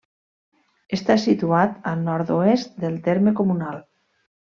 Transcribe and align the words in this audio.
Està 0.97 1.17
situat 1.25 1.77
al 1.93 2.03
nord-oest 2.09 2.77
del 2.85 3.01
terme 3.11 3.39
comunal. 3.43 3.83